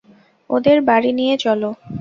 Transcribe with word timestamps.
ওদের 0.49 0.77
বাড়ি 0.87 1.11
নিয়ে 1.19 1.35
চলো! 1.37 1.69